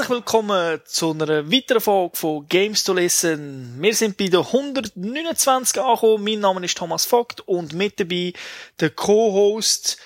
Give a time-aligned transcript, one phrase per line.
[0.00, 3.76] Herzlich willkommen zu einer weiteren Folge von Games to Listen.
[3.82, 6.24] Wir sind bei der 129 angekommen.
[6.24, 8.32] Mein Name ist Thomas Vogt und mit dabei
[8.80, 9.98] der Co-Host,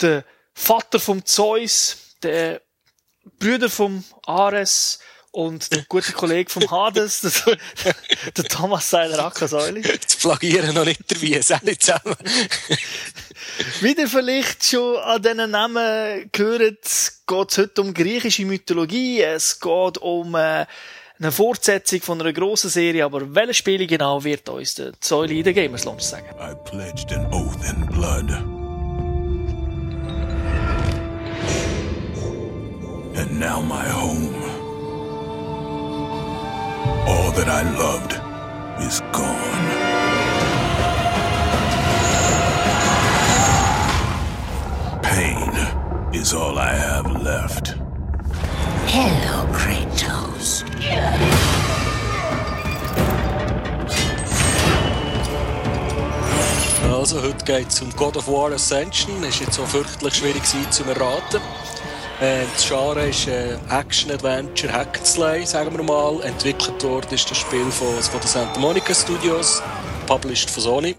[0.00, 0.24] der
[0.54, 2.62] Vater vom Zeus, der
[3.40, 5.00] Brüder vom Ares
[5.32, 7.58] und der gute Kollege vom Hades, der,
[8.36, 9.80] der Thomas Seiler Ackersäule.
[9.80, 12.14] Jetzt plagieren noch nicht der Wies, alle zusammen.
[13.80, 16.84] Wie ihr vielleicht schon an diesen Namen gehört,
[17.26, 19.22] geht es heute um griechische Mythologie.
[19.22, 20.66] Es geht um äh,
[21.18, 25.44] eine Fortsetzung von einer grossen Serie, aber welche Spiele genau wird uns der Säule in
[25.44, 26.26] der Gamers Launch sagen?
[26.40, 28.30] I pledged an oath in blood.
[33.16, 34.34] And now my home.
[37.06, 38.18] All that I loved
[38.86, 40.09] is gone.
[46.20, 47.74] Is all I have left.
[48.86, 50.64] Hello, Kratos.
[56.90, 59.24] Also, heute geht es um God of War Ascension.
[59.24, 61.40] Es war jetzt so fürchterlich schwierig zu erraten.
[62.20, 66.20] Äh, das Genre ist äh, Action, Adventure, Hack'n'Slay, sagen wir mal.
[66.22, 69.62] Entwickelt worden ist das Spiel von, von den Santa Monica Studios,
[70.06, 70.96] published von Sony.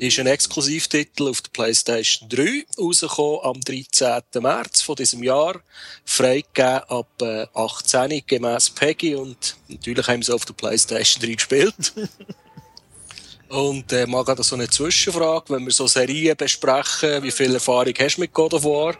[0.00, 4.22] Ist ein Exklusivtitel auf der PlayStation 3, rausgekommen am 13.
[4.40, 5.60] März von diesem Jahr.
[6.06, 11.92] Freigegeben ab äh, 18 gemäss Peggy und natürlich haben sie auf der PlayStation 3 gespielt.
[13.50, 17.92] Und äh, mal gerade so eine Zwischenfrage, wenn wir so Serien besprechen, wie viel Erfahrung
[17.98, 18.94] hast du mit God of War?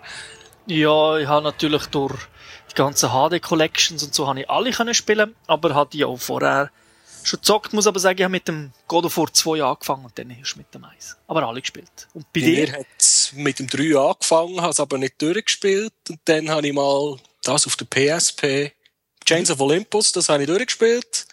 [0.66, 2.18] Ja, ich habe natürlich durch
[2.70, 6.70] die ganzen HD-Collections und so habe ich alle können spielen, aber hatte ja auch vorher
[7.22, 10.18] schon gezockt, muss aber sagen, ich habe mit dem God of War 2 angefangen und
[10.18, 11.16] dann erst mit dem 1.
[11.26, 12.08] Aber alle gespielt.
[12.14, 12.66] Und bei, Bei dir?
[12.66, 15.92] mir hat mit dem 3 angefangen, habe es aber nicht durchgespielt.
[16.08, 18.72] Und dann habe ich mal das auf der PSP,
[19.24, 21.26] Chains of Olympus, das habe ich durchgespielt.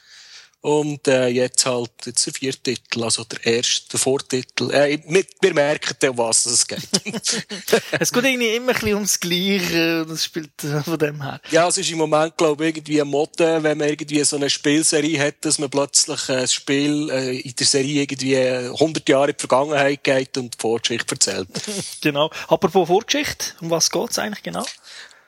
[0.68, 4.70] Und äh, jetzt halt jetzt der vierte Titel, also der erste, der Vortitel.
[4.72, 6.82] Äh, mit, wir merken dann, um was es geht.
[7.98, 11.40] Es geht irgendwie immer ein bisschen ums Gleiche, das spielt äh, von dem her.
[11.52, 14.50] ja, es ist im Moment, glaube ich, irgendwie eine Mode, wenn man irgendwie so eine
[14.50, 19.38] Spielserie hat, dass man plötzlich ein Spiel äh, in der Serie irgendwie 100 Jahre in
[19.38, 21.48] die Vergangenheit geht und die Vorgeschichte erzählt.
[22.02, 22.30] Genau.
[22.50, 24.66] Apropos Vorgeschichte, um was geht's eigentlich genau?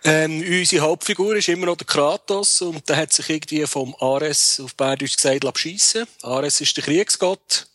[0.04, 4.62] Ähm, unsere Hauptfigur ist immer noch der Kratos und der hat sich irgendwie vom Ares
[4.64, 6.08] auf Bärdeutsch gesagt abschiessen.
[6.22, 7.68] Ares ist der Kriegsgott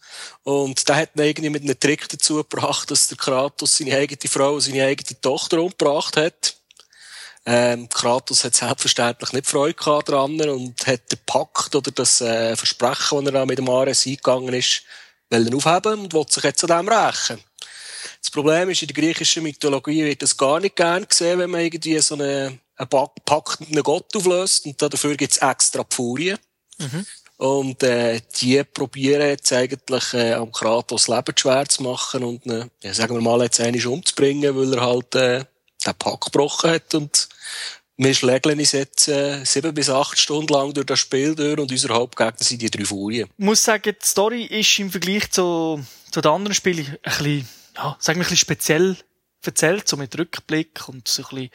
[0.43, 4.31] und der hat ihn irgendwie mit einem Trick dazu gebracht, dass der Kratos seine eigene
[4.31, 6.57] Frau und seine eigene Tochter umgebracht hat.
[7.45, 12.57] Ähm, Kratos hat selbstverständlich nicht Freude gehabt dran und hat den Pakt oder das äh,
[12.57, 14.83] Versprechen, das er mit dem Ares eingegangen ist,
[15.29, 17.39] wollen aufheben und will sich jetzt an dem rächen.
[18.25, 21.61] Das Problem ist, in der griechischen Mythologie wird das gar nicht gern gesehen, wenn man
[21.61, 24.65] irgendwie so einen, einen einem Gott auflöst.
[24.65, 26.39] Und dafür gibt's extra die Furien.
[27.37, 32.71] Und äh, die probieren jetzt eigentlich äh, am Kratos Leben schwer zu machen und ihn,
[32.83, 35.45] ja, sagen wir mal, jetzt einmal umzubringen, weil er halt äh,
[35.87, 36.95] den Pakt gebrochen hat.
[36.95, 37.29] Und
[37.99, 41.71] wir schlägeln uns jetzt äh, sieben bis acht Stunden lang durch das Spiel durch und
[41.71, 43.29] unser Hauptgegner sind die drei Furien.
[43.37, 47.49] Ich muss sagen, die Story ist im Vergleich zu, zu den anderen Spielen ein bisschen,
[47.77, 48.97] ja, sagen wir ein bisschen speziell
[49.45, 51.51] erzählt, so mit Rückblick und so ein bisschen,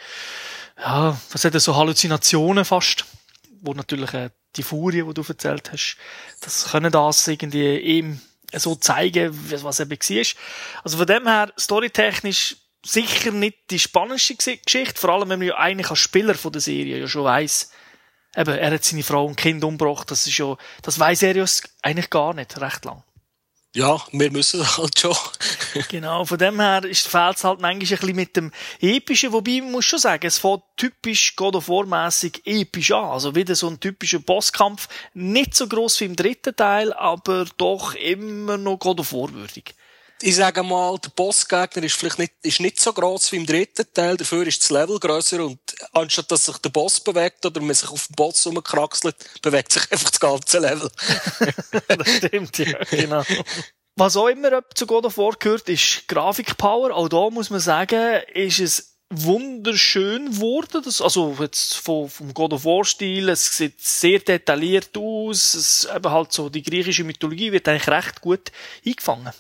[0.78, 3.06] ja, was hat er, so Halluzinationen fast,
[3.62, 5.98] wo natürlich äh, die Furie, die du erzählt hast,
[6.42, 8.22] das können das irgendwie ihm
[8.54, 10.26] so zeigen, was eben war.
[10.84, 15.58] Also von dem her, storytechnisch sicher nicht die spannendste Geschichte, vor allem wenn man ja
[15.58, 17.72] eigentlich als Spieler von der Serie ja schon weiss,
[18.36, 21.46] eben, er hat seine Frau und Kind umgebracht, das ist ja, das weiss er ja
[21.82, 23.04] eigentlich gar nicht, recht lang.
[23.76, 25.16] Ja, wir müssen halt schon.
[25.90, 29.72] Genau, von dem her fehlt es halt manchmal ein bisschen mit dem Epischen, wobei man
[29.72, 33.06] muss schon sagen, es fängt typisch God of War mässig episch an.
[33.06, 37.94] Also wieder so ein typischer Bosskampf, nicht so gross wie im dritten Teil, aber doch
[37.94, 39.76] immer noch God of War würdig.
[40.22, 43.86] Ich sage mal, der Bossgegner ist vielleicht nicht, ist nicht so gross wie im dritten
[43.94, 45.60] Teil, dafür ist das Level grösser und
[45.94, 49.84] anstatt dass sich der Boss bewegt oder man sich auf den Boss rumkraxelt, bewegt sich
[49.92, 50.90] einfach das ganze Level.
[51.88, 53.24] das stimmt, ja, genau.
[53.96, 56.96] Was auch immer zu God of War gehört, ist Grafikpower.
[56.96, 60.82] Auch da muss man sagen, ist es wunderschön geworden.
[60.86, 65.54] Das, also jetzt vom, vom God of War Stil, es sieht sehr detailliert aus.
[65.54, 68.52] Es, eben halt so die griechische Mythologie wird eigentlich recht gut
[68.86, 69.34] eingefangen.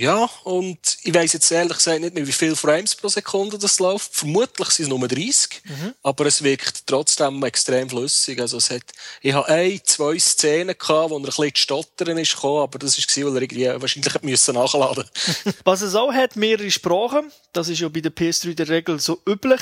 [0.00, 3.78] Ja, und ich weiss jetzt ehrlich gesagt nicht mehr, wie viele Frames pro Sekunde das
[3.80, 4.16] läuft.
[4.16, 5.60] Vermutlich sind es nur 30,
[6.02, 8.40] aber es wirkt trotzdem extrem flüssig.
[8.40, 8.80] Also es hat,
[9.20, 12.78] ich habe ein, zwei Szenen gehabt, wo er ein bisschen zu stottern ist gekommen, aber
[12.78, 15.04] das war, weil er irgendwie wahrscheinlich müssen nachladen
[15.64, 17.30] Was es auch hat, mehrere Sprachen.
[17.52, 19.60] Das ist ja bei der PS3 der Regel so üblich.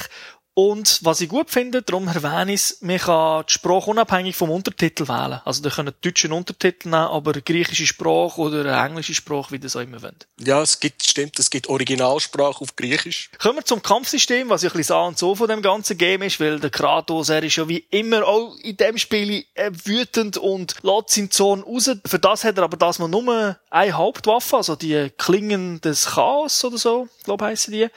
[0.59, 4.51] Und was ich gut finde, darum erwähne ich es, man kann die Sprache unabhängig vom
[4.51, 5.41] Untertitel wählen.
[5.45, 9.83] Also, da können deutschen Untertitel nehmen, aber griechische Sprache oder englische Sprache, wie das auch
[9.83, 10.27] immer wollt.
[10.41, 13.31] Ja, es gibt, stimmt, es gibt Originalsprache auf Griechisch.
[13.39, 16.23] Kommen wir zum Kampfsystem, was ja ein bisschen so und so von dem ganzen Game
[16.23, 20.39] ist, weil der Kratos, er ist ja wie immer auch in dem Spiel äh, wütend
[20.39, 21.89] und lässt seinen Zorn raus.
[22.05, 26.65] Für das hat er aber das mal nur eine Hauptwaffe, also die Klingen des Chaos
[26.65, 27.89] oder so, glaube ich, heissen die.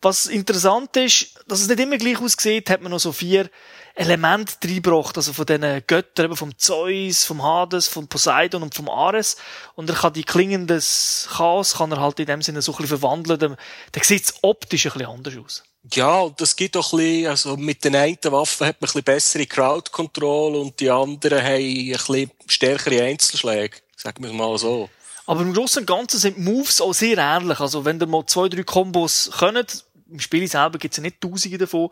[0.00, 3.50] Was interessant ist, dass es nicht immer gleich aussieht, hat man noch so vier
[3.96, 8.88] Elemente reingebracht, also von diesen Göttern, eben vom Zeus, vom Hades, vom Poseidon und vom
[8.88, 9.36] Ares.
[9.74, 12.76] Und er kann die Klingen des Chaos, kann er halt in dem Sinne so ein
[12.76, 13.40] bisschen verwandeln.
[13.40, 13.56] Dann,
[13.90, 15.64] dann sieht es optisch ein bisschen anders aus.
[15.92, 18.92] Ja, und das gibt auch ein bisschen, also mit den einen Waffen hat man ein
[18.92, 23.78] bisschen bessere Crowd Control und die anderen haben ein bisschen stärkere Einzelschläge.
[23.96, 24.88] Sagen wir es mal so.
[25.26, 27.60] Aber im Großen und Ganzen sind Moves auch sehr ähnlich.
[27.60, 31.20] Also wenn ihr mal zwei, drei Kombos könnt, im Spiel selber gibt es ja nicht
[31.20, 31.90] tausende davon,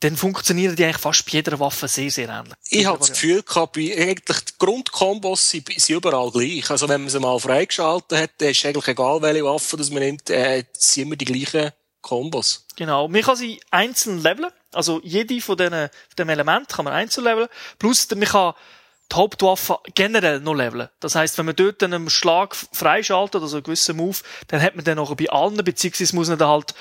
[0.00, 2.54] dann funktionieren die eigentlich fast bei jeder Waffe sehr, sehr ähnlich.
[2.70, 6.70] Ich habe das Gefühl gehabt, bei eigentlich die Grundkombos sind, sind überall gleich.
[6.70, 10.02] Also wenn man sie mal freigeschaltet hat, dann ist eigentlich egal, welche Waffe das man
[10.02, 12.66] nimmt, äh, sind immer die gleichen Kombos.
[12.76, 13.08] Genau.
[13.08, 14.52] Man kann sie einzeln leveln.
[14.72, 17.48] Also jede von diesen, von diesen Elementen kann man einzeln leveln.
[17.78, 18.54] Plus, man kann
[19.10, 20.88] die Hauptwaffe generell noch leveln.
[21.00, 24.18] Das heißt, wenn man dort einen Schlag freischaltet, also einen gewissen Move,
[24.48, 26.74] dann hat man den noch bei allen, beziehungsweise muss man dann halt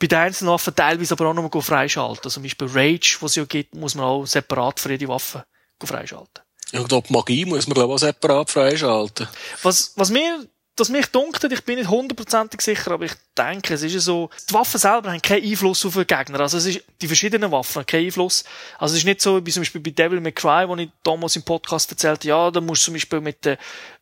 [0.00, 2.24] bei den einzelnen Waffen teilweise aber auch noch mal freischalten.
[2.24, 5.44] Also zum Beispiel Rage, was es ja gibt, muss man auch separat für jede Waffe
[5.82, 6.42] freischalten.
[6.72, 9.28] Ja, ich glaube, Magie muss man, glaube ich, auch separat freischalten.
[9.62, 10.46] Was, was mir
[10.80, 14.30] was mich dunkelt, ich bin nicht hundertprozentig sicher, aber ich denke, es ist ja so,
[14.48, 16.40] die Waffen selber haben keinen Einfluss auf den Gegner.
[16.40, 18.44] Also es ist, die verschiedenen Waffen haben keinen Einfluss.
[18.78, 21.36] Also es ist nicht so, wie zum Beispiel bei Devil May Cry, wo ich damals
[21.36, 23.58] im Podcast erzählt ja, da musst du zum Beispiel mit der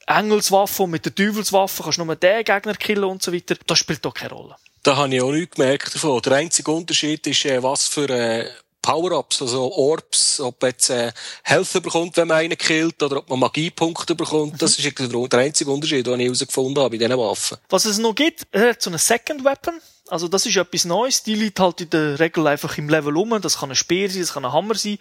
[0.07, 3.57] Engelswaffe und mit der Teufelswaffe kannst du nur den Gegner killen und so weiter.
[3.67, 4.57] Das spielt doch keine Rolle.
[4.89, 6.23] Da habe ich auch nichts gemerkt davon.
[6.23, 8.49] Der einzige Unterschied ist, äh, was für äh,
[8.81, 11.13] Power-Ups, also Orbs, ob jetzt äh,
[11.43, 14.55] Health bekommt, wenn man einen killt, oder ob man Magiepunkte bekommt.
[14.55, 14.57] Mhm.
[14.57, 17.59] Das ist der einzige Unterschied, den ich herausgefunden habe bei diesen Waffen.
[17.69, 19.79] Was es noch gibt, hat so eine Second Weapon.
[20.09, 21.23] Also das ist etwas Neues.
[21.23, 23.39] Die liegt halt in der Regel einfach im Level um.
[23.43, 24.97] Das kann ein Speer sein, das kann ein Hammer sein.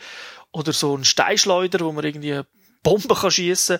[0.51, 2.41] Oder so ein Steinschleuder, wo man irgendwie
[2.83, 3.79] Bomben kann schiessen.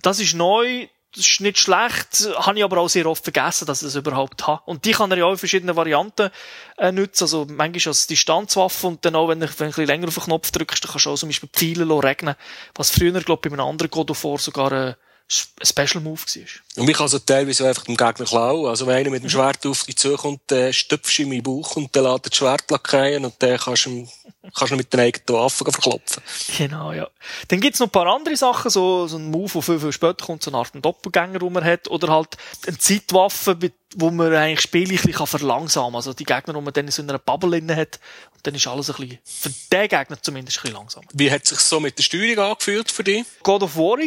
[0.00, 3.82] Das ist neu das ist nicht schlecht, habe ich aber auch sehr oft vergessen, dass
[3.82, 4.62] ich das überhaupt habe.
[4.64, 6.30] Und die kann er ja auch in verschiedenen Varianten
[6.78, 7.24] äh, nutzen.
[7.24, 10.14] Also manchmal als Distanzwaffe und dann auch, wenn du, wenn du ein bisschen länger auf
[10.14, 12.34] den Knopf drückst, dann kannst du auch zum Beispiel Pfeile regnen,
[12.74, 14.94] was früher, glaube ich, bei einem anderen God of War sogar äh,
[15.28, 16.82] Special Move war.
[16.82, 18.68] Und ich kann so teilweise einfach dem Gegner klauen.
[18.68, 21.76] Also wenn einer mit dem Schwert auf dich zukommt, dann stüpfst du in meinen Bauch
[21.76, 24.08] und dann lässt das Schwert lackieren und dann kannst du ihm,
[24.54, 26.22] kannst du mit den eigenen Waffen verklopfen.
[26.58, 27.08] Genau, ja.
[27.48, 30.26] Dann gibt's noch ein paar andere Sachen, so, so ein Move, wo viel, viel später
[30.26, 32.36] kommt, so eine Art Doppelgänger, den man hat, oder halt
[32.66, 33.56] eine Zeitwaffe,
[33.94, 35.96] wo man eigentlich spiellich verlangsamen kann.
[35.96, 38.00] Also die Gegner, die man dann in so einer Bubble inne hat,
[38.42, 41.06] dann ist alles ein bisschen, für den Gegner zumindest ein bisschen langsamer.
[41.12, 43.24] Wie hat sich so mit der Steuerung angefühlt für dich?
[43.42, 43.98] God of War.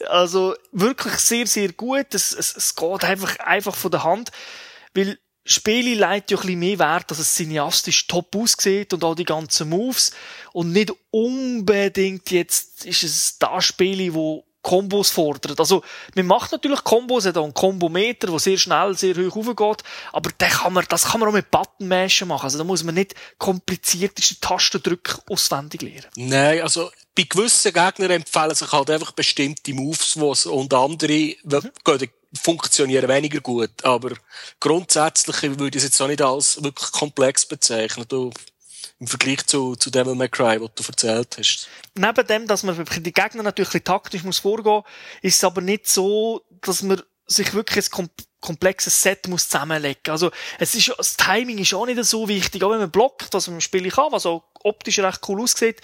[0.08, 2.14] also wirklich sehr, sehr gut.
[2.14, 4.30] Es, es, es geht einfach, einfach von der Hand,
[4.94, 9.14] weil Spiele leitet ja ein bisschen mehr Wert, dass es cineastisch top aussieht und all
[9.14, 10.12] die ganzen Moves.
[10.52, 15.60] Und nicht unbedingt jetzt ist es das Spiel, wo Kombos fordert.
[15.60, 15.84] Also,
[16.16, 20.30] man macht natürlich Kombos, hat auch einen Kombometer, der sehr schnell, sehr hoch raufgeht, aber
[20.30, 22.44] den kann man, das kann man auch mit Buttonmashen machen.
[22.44, 26.08] Also, da muss man nicht komplizierteste Tastendrücke auswendig lernen.
[26.16, 31.70] Nein, also, bei gewissen Gegnern empfehlen sich halt einfach bestimmte Moves, was und andere mhm.
[32.34, 33.84] funktionieren weniger gut.
[33.84, 34.12] Aber
[34.60, 38.06] grundsätzlich würde ich es jetzt auch nicht als wirklich komplex bezeichnen.
[38.08, 38.32] Du
[38.98, 41.68] im Vergleich zu, zu Devil May Cry, was du erzählt hast.
[41.94, 44.82] Neben dem, dass man die Gegner natürlich taktisch muss vorgehen
[45.22, 48.10] ist es aber nicht so, dass man sich wirklich ein
[48.40, 50.02] komplexes Set muss zusammenlegen.
[50.10, 52.62] Also, es ist, das Timing ist auch nicht so wichtig.
[52.62, 55.80] Auch wenn man blockt, was man im Spiel kann, was auch optisch recht cool aussieht,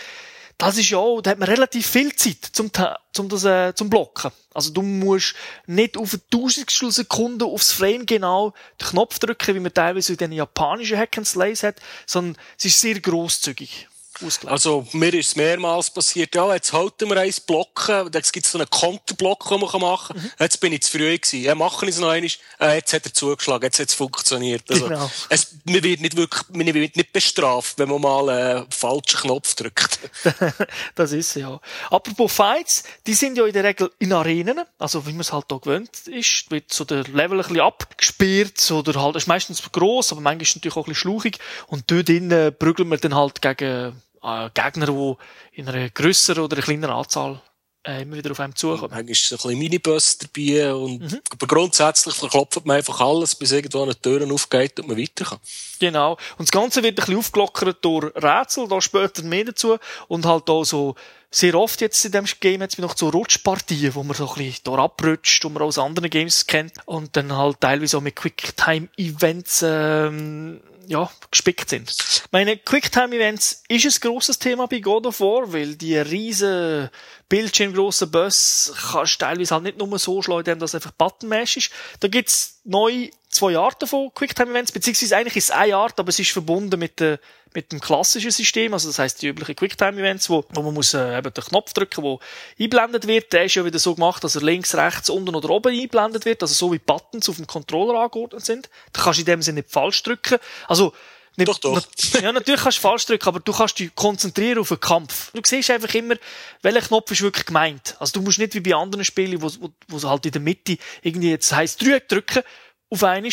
[0.60, 2.70] das ist ja da hat man relativ viel Zeit zum,
[3.12, 4.30] zum, das, äh, zum Blocken.
[4.52, 5.34] Also du musst
[5.66, 10.18] nicht auf eine Tausendstel Sekunde aufs Frame genau den Knopf drücken, wie man teilweise in
[10.18, 11.76] den japanischen Hack and Slays hat,
[12.06, 13.88] sondern es ist sehr grosszügig
[14.22, 14.52] ausgelegt.
[14.52, 18.52] Also, mir ist es mehrmals passiert, ja, jetzt halten wir eins Blocken, jetzt gibt es
[18.52, 20.22] so einen Konterblock, den man machen kann.
[20.22, 20.32] Mhm.
[20.38, 21.42] Jetzt bin ich zu früh gewesen.
[21.42, 22.30] Ja, machen es noch einmal.
[22.60, 24.70] Äh, jetzt hat er zugeschlagen, jetzt hat es funktioniert.
[24.70, 25.10] Also, genau.
[25.28, 29.54] es, man wird nicht wirklich, man wird nicht bestraft, wenn man mal einen falschen Knopf
[29.54, 29.98] drückt.
[30.94, 31.60] das ist ja.
[31.90, 35.46] Apropos Fights, die sind ja in der Regel in Arenen, also wie man es halt
[35.48, 40.12] hier gewöhnt ist, wird so der Level ein bisschen abgesperrt, oder halt, ist meistens gross,
[40.12, 43.14] aber manchmal ist es natürlich auch ein bisschen schluchig, und dort drinnen prügeln wir dann
[43.14, 45.14] halt gegen äh, Gegner, die
[45.60, 47.40] in einer grösseren oder einer kleineren Anzahl
[47.86, 48.90] äh, immer wieder auf einem zukommen.
[48.90, 51.20] Manchmal ist so ein bisschen Minibus dabei und, mhm.
[51.30, 55.38] aber grundsätzlich verklopft man einfach alles, bis irgendwo eine Tür aufgeht und man weiter kann.
[55.78, 56.12] Genau.
[56.36, 60.50] Und das Ganze wird ein bisschen aufgelockert durch Rätsel, da später mehr dazu und halt
[60.50, 60.94] auch so
[61.30, 64.64] sehr oft jetzt in dem Game jetzt noch so Rutschpartien, wo man so ein bisschen
[64.64, 69.64] da abrutscht, und man aus anderen Games kennt und dann halt teilweise auch mit Quicktime-Events
[69.64, 70.60] ähm,
[70.90, 72.24] ja, gespickt sind.
[72.32, 76.90] Meine Quicktime-Events ist ein grosses Thema bei God of War, weil die riesen
[77.30, 81.70] bildschirmgrossen Bus kannst du teilweise halt nicht nur so schlagen, dass einfach Button-Mesh ist.
[82.00, 86.18] Da gibt's neu zwei Arten von Quicktime-Events, beziehungsweise eigentlich ist es eine Art, aber es
[86.18, 87.20] ist verbunden mit, der,
[87.54, 91.16] mit dem klassischen System, also das heißt die üblichen Quicktime-Events, wo, wo man muss äh,
[91.16, 92.18] eben den Knopf drücken, wo
[92.58, 93.32] einblendet wird.
[93.32, 96.42] Der ist ja wieder so gemacht, dass er links, rechts, unten oder oben einblendet wird,
[96.42, 98.68] also so wie Buttons auf dem Controller angeordnet sind.
[98.92, 100.38] Da kannst du in dem Sinne nicht falsch drücken.
[100.66, 100.92] Also
[101.36, 101.82] nicht, doch, doch.
[102.20, 105.30] ja, natürlich kannst du falsch drücken, aber du kannst dich konzentrieren auf den Kampf.
[105.32, 106.16] Du siehst einfach immer,
[106.62, 107.96] welcher Knopf ist wirklich gemeint.
[107.98, 110.76] Also du musst nicht wie bei anderen Spielen, wo, wo, wo halt in der Mitte
[111.02, 112.42] irgendwie jetzt heisst Dreieck drücken,
[112.90, 113.30] auf einmal,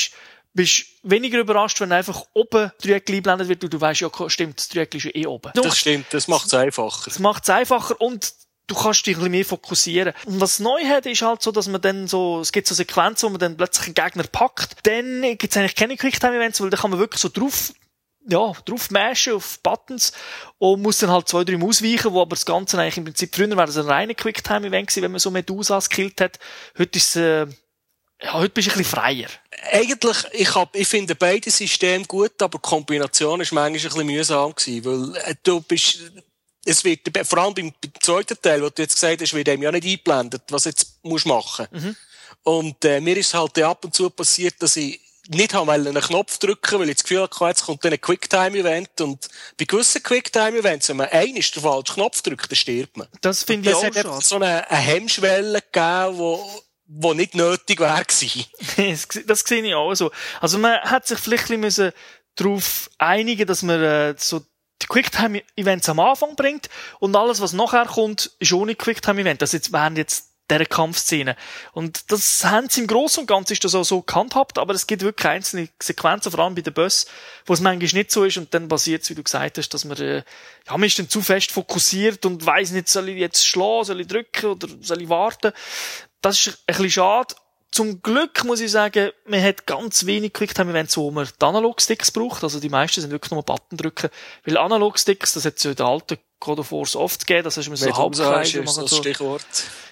[0.54, 4.68] bist weniger überrascht, wenn einfach oben Dreieck einblendet wird und du weißt, ja, stimmt, das
[4.70, 5.52] Dreieck ist ja eh oben.
[5.54, 7.04] Das stimmt, das macht es einfacher.
[7.06, 8.34] Das macht es einfacher und
[8.66, 10.14] du kannst dich ein bisschen mehr fokussieren.
[10.26, 13.28] Und was neu hat, ist halt so, dass man dann so, es gibt so Sequenzen,
[13.28, 14.76] wo man dann plötzlich einen Gegner packt.
[14.84, 17.72] Dann gibt es eigentlich keine Quicktime-Events, weil da kann man wirklich so drauf
[18.30, 20.12] ja, drauf mashen auf Buttons
[20.58, 23.50] und muss dann halt zwei, drei ausweichen, wo aber das Ganze eigentlich im Prinzip, früher
[23.50, 26.40] wäre das ein reiner Quicktime-Event gewesen, wenn man so Medusa gekillt hat.
[26.78, 27.48] Heute ist äh,
[28.22, 29.30] ja, heute bist du ein bisschen freier.
[29.72, 34.06] Eigentlich, ich, hab, ich finde beide Systeme gut, aber die Kombination ist manchmal ein bisschen
[34.08, 36.00] mühsam gewesen, weil äh, du bist,
[36.66, 39.62] es wird, vor allem beim, beim zweiten Teil, wo du jetzt gesagt hast, wird einem
[39.62, 41.68] ja nicht eingeblendet, was jetzt musst machen.
[41.72, 41.96] Mhm.
[42.44, 46.38] Und äh, mir ist halt ab und zu passiert, dass ich nicht haben einen Knopf
[46.38, 49.02] drücken, weil ich das Gefühl hatte, jetzt kommt dann ein Quicktime-Event.
[49.02, 53.08] Und bei gewissen Quicktime-Events, wenn man einen ist der falsche Knopf drückt, dann stirbt man.
[53.22, 57.80] Das finde ich auch Es hat so eine, eine Hemmschwelle gegeben, wo, wo nicht nötig
[57.80, 58.46] wäre gewesen.
[59.28, 60.12] das sehe ich auch so.
[60.42, 61.92] Also man hat sich vielleicht ein bisschen
[62.36, 64.42] darauf einigen, dass man äh, so
[64.82, 66.70] die Quicktime-Events am Anfang bringt
[67.00, 69.42] und alles, was nachher kommt, ist ohne Quicktime-Event.
[69.42, 71.36] Das jetzt wären jetzt dieser Kampfszene.
[71.74, 74.88] Und das haben sie im Großen und Ganzen ist das auch so gehandhabt, aber es
[74.88, 77.06] gibt wirklich einzelne Sequenzen, vor allem bei den Bus,
[77.46, 79.86] wo es manchmal nicht so ist und dann passiert es, wie du gesagt hast, dass
[79.86, 80.24] man, äh,
[80.68, 84.02] ja, man ist dann zu fest fokussiert und weiß nicht, soll ich jetzt schlagen, soll
[84.02, 85.52] ich drücken oder soll ich warten.
[86.22, 87.36] Das ist ein bisschen schade.
[87.70, 92.44] Zum Glück muss ich sagen, man hat ganz wenig Quicktime-Events, wo man die Analog-Sticks braucht.
[92.44, 94.10] Also die meisten sind wirklich nur Button drücken.
[94.46, 97.58] Weil Analog-Sticks, das hat es ja in der alten God of War oft gegeben, das
[97.58, 98.82] hast du mir so Hauptkreise machen.
[98.82, 98.98] Das so.
[98.98, 99.46] Stichwort.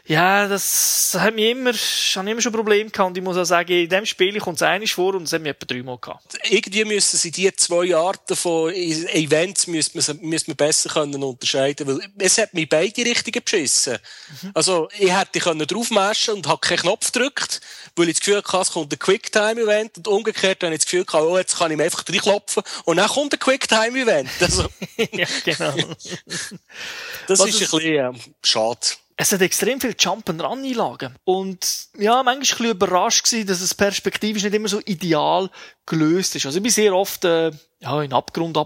[0.07, 3.09] Ja, das hat mir immer, habe immer schon Probleme gehabt.
[3.09, 5.41] Und ich muss auch sagen, in dem Spiel kommt es einiges vor und es hat
[5.41, 6.37] mir etwa dreimal gehabt.
[6.47, 11.87] Irgendwie müssen sie die zwei Arten von Events müssen wir, müssen wir besser können unterscheiden,
[11.87, 13.97] weil es hat mich beide Richtungen beschissen.
[14.43, 14.51] Mhm.
[14.53, 17.61] Also, ich hätte können draufmaschen und habe keinen Knopf gedrückt,
[17.95, 21.05] weil ich das Gefühl hatte, es kommt ein Quicktime-Event und umgekehrt habe ich das Gefühl
[21.05, 24.29] gehabt, oh, jetzt kann ich mir einfach reinklopfen und dann kommt ein Quicktime-Event.
[24.39, 24.67] Also.
[24.97, 25.73] ja, genau.
[27.27, 28.11] das Was ist ein bisschen äh,
[28.43, 31.15] schade es hat extrem viel Jump-and-Run-Einlagen.
[31.23, 35.49] Und, ja, manchmal ein bisschen überrascht gewesen, dass es perspektivisch nicht immer so ideal
[35.85, 36.45] gelöst ist.
[36.45, 38.57] Also ich bin sehr oft, äh, ja, in den Abgrund.
[38.57, 38.65] Da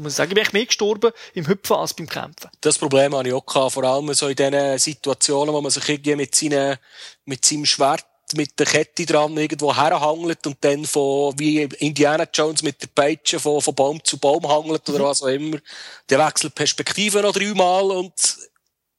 [0.00, 2.50] muss ich sagen, bin ich mehr gestorben im Hüpfen als beim Kämpfen.
[2.62, 3.72] Das Problem habe ich auch gehabt.
[3.72, 6.78] Vor allem so in diesen Situationen, wo man sich irgendwie mit seinen,
[7.26, 12.62] mit seinem Schwert mit der Kette dran irgendwo herhangelt und dann von, wie Indiana Jones
[12.62, 15.04] mit der Peitsche von, von Baum zu Baum hangelt oder mhm.
[15.04, 15.58] was auch immer.
[16.08, 18.14] Der wechselt Perspektive noch dreimal und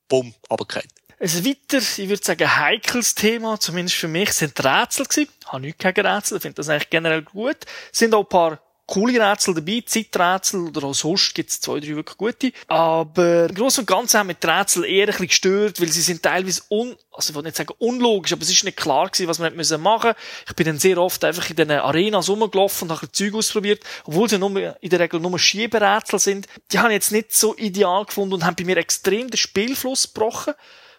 [0.07, 0.89] bumm, runtergefallen.
[1.19, 5.29] Ein weiter, ich würde sagen, heikles Thema, zumindest für mich, sind Rätsel gewesen.
[5.39, 7.57] Ich habe nichts gegen Rätsel, ich finde das eigentlich generell gut.
[7.91, 11.79] Es sind auch ein paar coole Rätsel dabei, Zeiträtsel oder auch sonst gibt es zwei,
[11.79, 12.51] drei wirklich gute.
[12.67, 16.01] Aber im Großen und Ganzen haben mich die Rätsel eher ein bisschen gestört, weil sie
[16.01, 19.27] sind teilweise un, also ich will nicht sagen unlogisch, aber es ist nicht klar gewesen,
[19.27, 20.45] was man hätte machen müssen.
[20.47, 24.29] Ich bin dann sehr oft einfach in diesen Arenas rumgelaufen und habe Zeug ausprobiert, obwohl
[24.29, 26.47] sie nur, in der Regel nur Schieberätsel sind.
[26.71, 30.13] Die habe ich jetzt nicht so ideal gefunden und haben bei mir extrem den Spielfluss
[30.13, 30.53] gebrochen.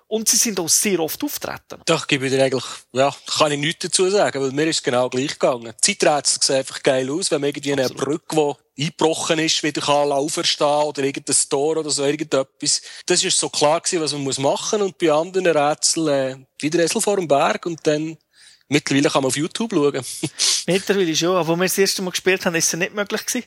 [0.07, 1.81] Und sie sind auch sehr oft auftreten.
[1.87, 4.83] Da gebe ich dir eigentlich, ja, kann ich nichts dazu sagen, weil mir ist es
[4.83, 5.73] genau gleich gegangen.
[5.83, 9.81] Die Zeiträtsel sehen einfach geil aus, wenn man irgendwie eine Brücke, die eingebrochen ist, wieder
[9.81, 12.83] kann auferstehen oder irgendein Tor oder so irgendetwas.
[13.07, 16.85] Das ist so klar gewesen, was man muss machen und bei anderen Rätseln, äh, wieder
[16.85, 18.17] Esel vor dem Berg und dann
[18.69, 20.05] Mittlerweile kann man auf YouTube schauen.
[20.67, 23.47] Mittlerweile schon, aber als wir das erste Mal gespielt haben, ist es nicht möglich gewesen.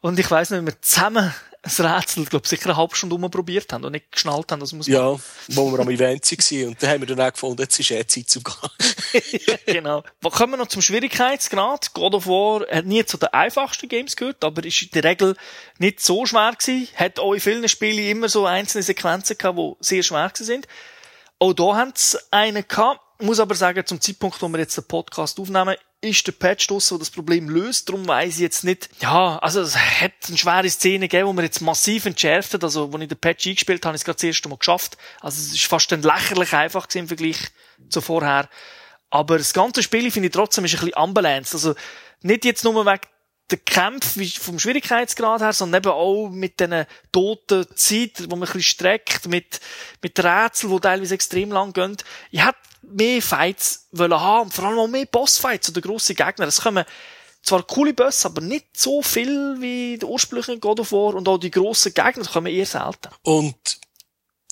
[0.00, 1.34] Und ich weiss nicht, wenn wir zusammen
[1.68, 4.82] ein Rätsel, glaube sicher eine halbe Stunde rumprobiert haben und nicht geschnallt haben, dass man
[4.82, 5.16] Ja,
[5.48, 6.68] wo wir am Event waren.
[6.68, 9.56] Und dann haben wir dann auch gefunden, jetzt ist eh Zeit zum Gehen.
[9.66, 10.02] genau.
[10.22, 11.92] Kommen wir noch zum Schwierigkeitsgrad.
[11.94, 15.36] God of War hat nie zu den einfachsten Games gehört, aber ist in der Regel
[15.78, 16.88] nicht so schwer gewesen.
[16.94, 20.68] Hat auch in vielen Spielen immer so einzelne Sequenzen gehabt, die sehr schwer gewesen sind.
[21.38, 23.00] Auch da haben sie einen gehabt.
[23.20, 26.94] Muss aber sagen, zum Zeitpunkt, wo wir jetzt den Podcast aufnehmen, ist der Patch draussen,
[26.94, 27.88] der das Problem löst.
[27.88, 31.42] Darum weiss ich jetzt nicht, ja, also es hat eine schwere Szene gegeben, wo wir
[31.42, 32.62] jetzt massiv entschärft hat.
[32.62, 34.96] Also, als ich den Patch eingespielt habe, habe ich es gerade das erste Mal geschafft.
[35.20, 37.38] Also, es ist fast dann lächerlich einfach im Vergleich
[37.88, 38.48] zu vorher.
[39.10, 41.54] Aber das ganze Spiel finde ich trotzdem ist ein bisschen unbalanced.
[41.54, 41.74] Also,
[42.22, 43.00] nicht jetzt nur wegen
[43.50, 48.52] der Kampf vom Schwierigkeitsgrad her, sondern eben auch mit diesen toten Zeit, wo man ein
[48.52, 49.60] bisschen streckt, mit,
[50.02, 51.96] mit Rätseln, die teilweise extrem lang gehen.
[52.30, 52.58] Ich hätte
[52.90, 56.46] mehr Fights wollen haben, und vor allem auch mehr Bossfights oder grosse Gegner.
[56.46, 56.84] Es kommen
[57.42, 61.38] zwar coole Bosse, aber nicht so viel wie der ursprüngliche God of War und auch
[61.38, 63.08] die grossen Gegner kommen eher selten.
[63.22, 63.78] Und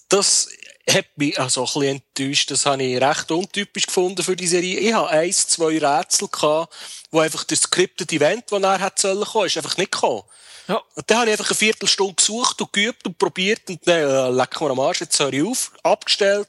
[0.08, 0.48] das
[0.88, 2.50] hat mich also ein bisschen enttäuscht.
[2.50, 4.78] Das habe ich recht untypisch gefunden für die Serie.
[4.78, 6.74] Ich habe eins, zwei Rätsel gehabt,
[7.10, 10.22] wo einfach das scripted Event, das er hat sollen kommen, ist einfach nicht gekommen.
[10.68, 10.82] Ja.
[10.94, 14.30] Und dann habe ich einfach eine Viertelstunde gesucht und geübt und probiert und dann, äh,
[14.30, 16.48] leck mir am Arsch, jetzt höre ich auf, abgestellt,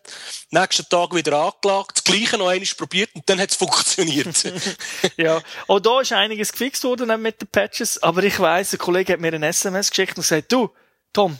[0.49, 4.51] nächsten Tag wieder angelagt, das Gleiche noch einmal probiert und dann hat es funktioniert.
[5.17, 5.39] ja.
[5.67, 9.19] Auch da ist einiges gefixt worden mit den Patches, aber ich weiss, ein Kollege hat
[9.19, 10.71] mir ein SMS geschickt und gesagt, du,
[11.13, 11.37] Tom,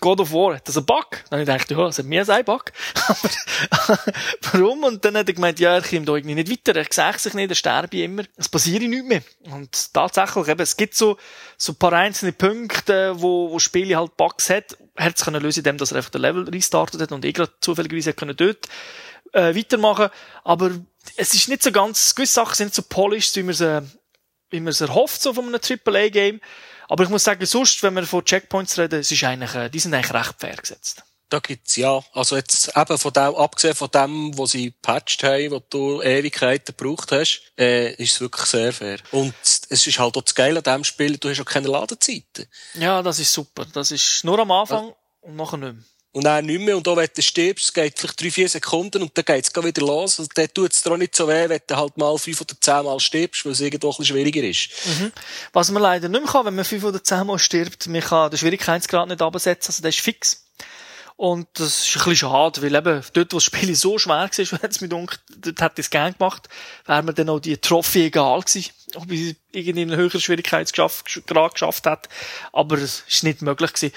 [0.00, 1.06] God of War, hat das ein Bug?
[1.30, 2.64] Dann habe ich gedacht, ja, es hat mehr ein Bug.
[3.08, 3.98] Aber
[4.52, 4.84] warum?
[4.84, 7.34] Und dann hat er gemeint, ja, er kommt da irgendwie nicht weiter, er sieht sich
[7.34, 8.24] nicht, er sterbe immer.
[8.36, 9.22] Es passiert nicht mehr.
[9.50, 11.16] Und tatsächlich, eben, es gibt so,
[11.56, 14.76] so ein paar einzelne Punkte, wo, wo Spiele halt Bugs hat.
[14.94, 17.32] Er hat es können lösen, indem dass er einfach den Level restartet hat und eh
[17.32, 18.68] gerade zufälligerweise können dort
[19.32, 20.08] äh, weitermachen.
[20.44, 20.70] Aber
[21.16, 23.60] es ist nicht so ganz, gewisse Sachen sind nicht so polished, wie man es,
[24.50, 26.40] wie man es erhofft, so von einem AAA-Game.
[26.92, 29.78] Aber ich muss sagen, sonst, wenn wir von Checkpoints reden, es ist eigentlich, äh, die
[29.78, 31.02] sind eigentlich recht fair gesetzt.
[31.30, 35.52] Da gibt's ja, also jetzt eben von dem, abgesehen von dem, wo sie patched haben,
[35.52, 38.98] wo du Ewigkeiten gebraucht hast, äh, ist es wirklich sehr fair.
[39.10, 42.44] Und es ist halt auch das Geile an diesem Spiel, du hast auch keine Ladezeiten.
[42.74, 43.64] Ja, das ist super.
[43.72, 44.94] Das ist nur am Anfang ja.
[45.22, 46.76] und nachher nicht mehr und dann nicht mehr.
[46.76, 49.82] Und auch wenn du stirbst, geht vielleicht drei, vier Sekunden und dann geht's es wieder
[49.82, 50.18] los.
[50.18, 52.84] Und dann tut es dir nicht so weh, wenn du halt mal fünf oder zehn
[52.84, 54.70] Mal stirbst, weil es irgendwo ein bisschen schwieriger ist.
[54.86, 55.12] Mhm.
[55.52, 58.30] Was man leider nicht mehr kann, wenn man fünf oder zehn Mal stirbt, man kann
[58.30, 60.44] den Schwierigkeitsgrad nicht absetzen, also der ist fix.
[61.16, 64.28] Und das ist ein bisschen schade, weil eben dort, wo das Spiel so schwer war,
[64.62, 66.48] hat es mir gedacht, dort hätte ich es gerne gemacht,
[66.84, 71.86] wäre mir dann auch die Trophy egal gewesen, ob ich irgendwie einen höheren Schwierigkeitsgrad geschafft
[71.86, 72.08] hat.
[72.52, 73.94] Aber es ist nicht möglich gewesen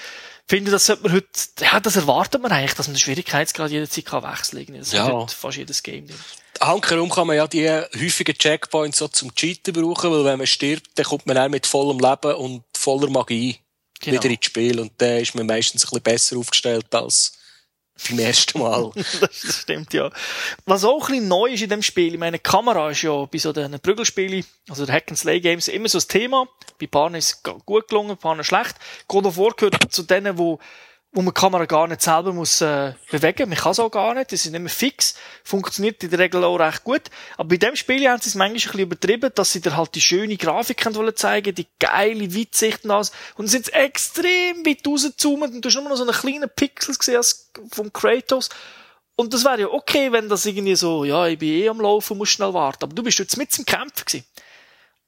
[0.48, 1.28] finde, das sollte man heute,
[1.60, 4.78] ja, das erwartet man eigentlich, dass man den Schwierigkeitsgrad jederzeit kann wechseln kann.
[4.78, 5.20] Das ja.
[5.20, 6.16] hat fast jedes Game drin.
[6.60, 10.90] Hankerum kann man ja die häufigen Checkpoints so zum Cheaten brauchen, weil wenn man stirbt,
[10.94, 13.58] dann kommt man auch mit vollem Leben und voller Magie
[14.00, 14.16] genau.
[14.22, 17.35] wieder ins Spiel und dann ist man meistens ein bisschen besser aufgestellt als
[18.08, 18.90] beim ersten Mal.
[19.20, 20.10] das stimmt, ja.
[20.64, 23.24] Was auch ein bisschen neu ist in dem Spiel, ich meine, die Kamera ist ja
[23.24, 26.46] bei so den Prügelspielen, also der Hack and Slay Games, immer so ein Thema.
[26.78, 28.76] Bei Paaren ist es gut gelungen, bei Paaren schlecht.
[29.08, 30.58] God of War gehört zu denen, wo
[31.16, 33.48] wo man die Kamera gar nicht selber muss äh, bewegen.
[33.48, 34.32] Man kann es auch gar nicht.
[34.32, 35.14] Das ist nicht mehr fix.
[35.44, 37.04] Funktioniert in der Regel auch recht gut.
[37.38, 39.94] Aber bei dem Spiel haben sie es manchmal ein bisschen übertrieben, dass sie dir halt
[39.94, 43.12] die schöne Grafik wollen zeigen, die geile Weitsicht und alles.
[43.36, 47.22] Und sind extrem weit rausgezoomt und du hast nur noch so einen kleinen Pixel gesehen
[47.72, 48.50] vom Kratos.
[49.14, 52.18] Und das wäre ja okay, wenn das irgendwie so, ja, ich bin eh am Laufen,
[52.18, 52.84] muss schnell warten.
[52.84, 54.26] Aber du bist jetzt mit im Kämpfen gewesen.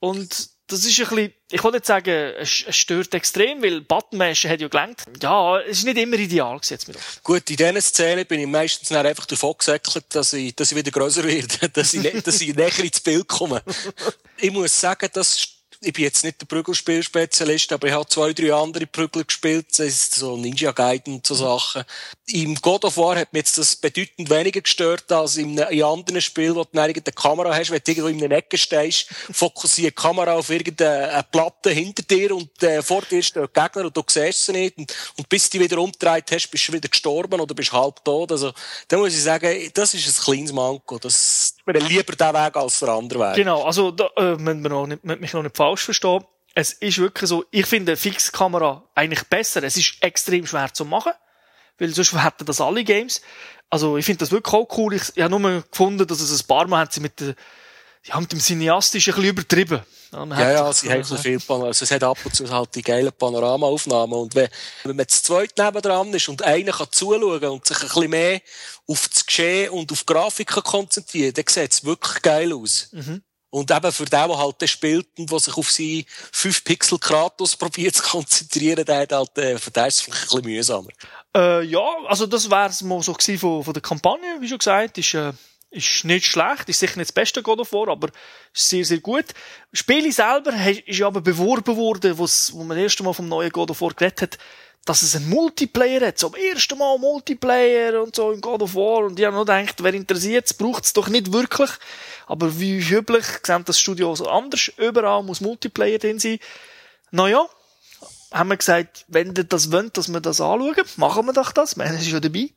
[0.00, 4.60] Und das ist ein bisschen, ich wollte nicht sagen, es stört extrem, weil Buttonmashen hat
[4.60, 5.02] ja gelangt.
[5.20, 8.90] Ja, es ist nicht immer ideal gesetzt mit Gut, in diesen Szenen bin ich meistens
[8.90, 12.54] dann einfach davon gesäckelt, dass ich, dass ich wieder grösser werde, dass ich, dass ich
[12.54, 13.62] näher ins Bild komme.
[14.36, 18.52] ich muss sagen, das ich bin jetzt nicht der Prügelspielspezialist, aber ich habe zwei, drei
[18.52, 21.34] andere Prügel gespielt, ist so Ninja Gaiden und so.
[21.34, 21.84] Sachen.
[22.26, 26.20] Im God of War hat mir jetzt das bedeutend weniger gestört als in, in anderen
[26.20, 30.02] Spielen, wo du irgendeine Kamera hast, wenn du irgendwo in einer Ecke stehst, fokussiert die
[30.02, 34.02] Kamera auf irgendeine Platte hinter dir und äh, vor dir steht der Gegner und du
[34.06, 37.40] siehst sie nicht und, und bis du dich wieder umgedreht hast, bist du wieder gestorben
[37.40, 38.32] oder bist halb tot.
[38.32, 38.52] Also,
[38.88, 40.98] da muss ich sagen, das ist ein kleines Manko.
[40.98, 43.36] Das, mir lieber der Weg als der andere Weg.
[43.36, 46.24] Genau, also da äh, müssen wir noch nicht, mich noch nicht falsch verstehen.
[46.54, 49.62] Es ist wirklich so, ich finde eine Fixkamera eigentlich besser.
[49.62, 51.12] Es ist extrem schwer zu machen,
[51.78, 53.22] weil sonst hätten das alle Games.
[53.70, 54.94] Also ich finde das wirklich auch cool.
[54.94, 57.34] Ich, ich habe nur gefunden, dass es ein paar Mal hat sie mit der
[58.04, 59.82] ja, mit dem Cineastischen ein bisschen übertrieben.
[60.12, 61.68] Ja, ja, ja sie haben so viel Panorama.
[61.68, 64.18] Also es hat ab und zu halt die geilen Panoramaaufnahmen.
[64.18, 64.48] Und wenn,
[64.84, 68.40] wenn man zu zweit nebendran ist und einer kann zuschauen und sich ein bisschen mehr
[68.86, 72.88] auf das Geschehen und auf die Grafik konzentrieren, dann sieht es wirklich geil aus.
[72.92, 73.22] Mhm.
[73.50, 77.56] Und eben für den, der halt spielt und der sich auf seine 5 Pixel Kratos
[77.56, 80.90] probiert zu konzentrieren, der hat halt, äh, für den ist es vielleicht ein bisschen mühsamer.
[81.34, 84.58] Äh, ja, also das wäre es mal so gewesen von, von der Kampagne, wie schon
[84.58, 85.32] gesagt, ist, äh,
[85.70, 88.08] ist nicht schlecht, ist sicher nicht das beste God of War, aber
[88.54, 89.26] ist sehr, sehr gut.
[89.70, 90.52] Das Spiel selber
[90.86, 94.22] ist aber beworben worden, wo man das erste Mal vom neuen God of War geredet
[94.22, 94.38] hat,
[94.84, 99.04] dass es einen Multiplayer hat, zum ersten Mal Multiplayer und so in God of War.
[99.04, 101.70] Und ich habe noch gedacht, wer interessiert es, braucht es doch nicht wirklich.
[102.26, 104.72] Aber wie üblich, sieht das Studio so anders.
[104.78, 106.38] Überall muss Multiplayer drin sein.
[107.10, 107.46] Naja,
[108.32, 111.76] haben wir gesagt, wenn ihr das wollt, dass wir das anschauen, machen wir doch das.
[111.76, 112.50] Man ist ja dabei.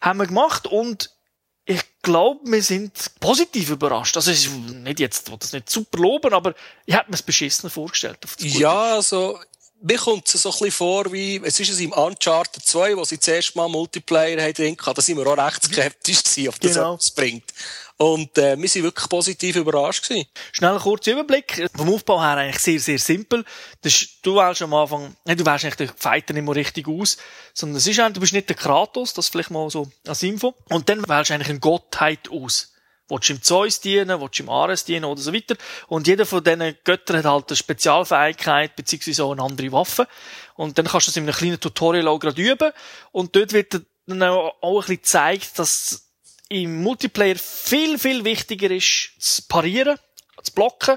[0.00, 1.10] Haben wir gemacht und
[1.68, 4.16] ich glaube, wir sind positiv überrascht.
[4.16, 6.54] Also, es ist nicht jetzt, ich das nicht super loben, aber
[6.86, 8.18] ich hätte mir es beschissener vorgestellt.
[8.24, 8.56] Auf das.
[8.56, 9.38] Ja, also,
[9.82, 13.04] mir kommt es so ein bisschen vor, wie, es ist es im Uncharted 2, wo
[13.04, 16.60] sie zuerst mal Multiplayer haben drin gehabt, da sind wir auch recht skeptisch gewesen, ob
[16.60, 16.94] das Genau.
[16.94, 17.52] etwas bringt.
[17.98, 20.26] Und, äh, wir sind wirklich positiv überrascht gewesen.
[20.52, 21.66] Schnell ein kurzer Überblick.
[21.74, 23.44] Vom Aufbau her eigentlich sehr, sehr simpel.
[23.80, 27.16] Das du wählst am Anfang, du wählst eigentlich den Fighter nicht mehr richtig aus,
[27.54, 30.54] sondern es ist eigentlich, du bist nicht der Kratos, das vielleicht mal so als Info.
[30.68, 32.74] Und dann wählst du eigentlich eine Gottheit aus.
[33.08, 35.56] Willst du im Zeus dienen, willst du im Ares dienen oder so weiter.
[35.86, 40.08] Und jeder von diesen Göttern hat halt eine Spezialfähigkeit, beziehungsweise auch eine andere Waffe.
[40.56, 42.72] Und dann kannst du das in einem kleinen Tutorial auch gerade üben.
[43.12, 46.05] Und dort wird dann auch ein bisschen gezeigt, dass
[46.48, 49.98] im Multiplayer viel, viel wichtiger ist, zu parieren,
[50.42, 50.96] zu blocken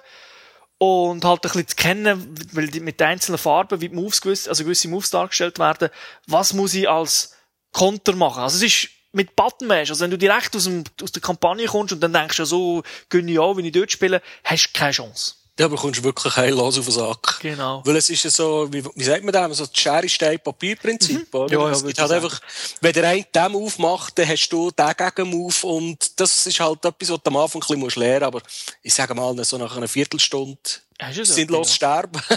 [0.78, 4.48] und halt ein bisschen zu kennen, weil mit den einzelnen Farben, wie die Moves gewiss,
[4.48, 5.90] also gewisse Moves dargestellt werden,
[6.28, 7.36] was muss ich als
[7.72, 8.44] Konter machen.
[8.44, 11.66] Also es ist mit Button Mash, also wenn du direkt aus, dem, aus der Kampagne
[11.66, 14.78] kommst und dann denkst ja so, gönne ich an, wenn ich dort spiele, hast du
[14.78, 15.36] keine Chance.
[15.60, 17.40] Ja, aber kommst du wirklich heillos auf den Sack.
[17.42, 17.82] Genau.
[17.86, 21.36] Weil es ist ja so, wie, wie sagt man das, so das Schere, Stein, Papier-Prinzip,
[21.36, 21.54] oder?
[21.54, 21.62] Mhm.
[21.62, 22.40] Ja, ja, es würde gibt halt einfach,
[22.80, 27.10] wenn der eine dem aufmacht, dann hast du den Gegenmove und das ist halt etwas,
[27.10, 28.42] was du am Anfang ein bisschen musst lernen, aber
[28.82, 30.62] ich sage mal, so nach einer Viertelstunde
[31.12, 31.24] so?
[31.26, 32.22] sinnlos sterben.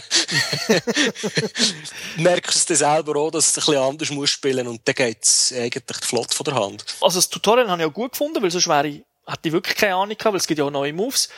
[2.17, 5.99] Merkst du selber auch, dass du ein bisschen anders musst spielen und dann geht's eigentlich
[5.99, 6.85] flott von der Hand.
[7.01, 9.77] Also das Tutorial habe ich auch gut gefunden, weil sonst wäre ich, hätte ich wirklich
[9.77, 11.29] keine Ahnung gehabt, weil es gibt ja auch neue Moves.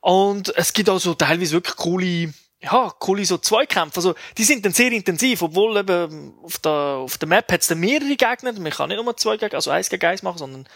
[0.00, 3.96] Und es gibt auch so teilweise wirklich coole, ja, coole so Zweikämpfe.
[3.96, 7.66] Also, die sind dann sehr intensiv, obwohl eben auf der, auf der Map hat es
[7.68, 8.52] dann mehrere Gegner.
[8.52, 10.68] Man kann nicht nur zwei gegen, also eins gegen eins machen, sondern